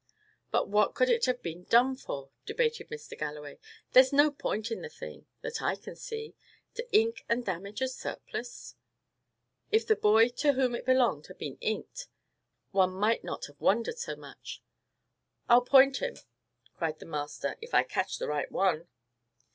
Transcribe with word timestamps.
"But 0.49 0.67
what 0.67 0.95
could 0.95 1.09
it 1.11 1.25
have 1.27 1.43
been 1.43 1.65
done 1.65 1.95
for?" 1.95 2.31
debated 2.47 2.89
Mr. 2.89 3.15
Galloway. 3.15 3.59
"There's 3.91 4.11
no 4.11 4.31
point 4.31 4.71
in 4.71 4.81
the 4.81 4.89
thing, 4.89 5.27
that 5.41 5.61
I 5.61 5.75
can 5.75 5.95
see, 5.95 6.33
to 6.73 6.91
ink 6.91 7.23
and 7.29 7.45
damage 7.45 7.81
a 7.83 7.87
surplice. 7.87 8.73
If 9.71 9.85
the 9.85 9.95
boy 9.95 10.29
to 10.29 10.53
whom 10.53 10.73
it 10.73 10.87
belonged 10.87 11.27
had 11.27 11.37
been 11.37 11.57
inked, 11.61 12.07
one 12.71 12.93
might 12.93 13.23
not 13.23 13.45
have 13.45 13.61
wondered 13.61 13.99
so 13.99 14.15
much." 14.15 14.63
"I'll 15.47 15.61
'point 15.61 15.97
him,'" 15.97 16.17
cried 16.73 16.97
the 16.97 17.05
master, 17.05 17.55
"if 17.61 17.75
I 17.75 17.83
catch 17.83 18.17
the 18.17 18.27
right 18.27 18.51
one." 18.51 18.87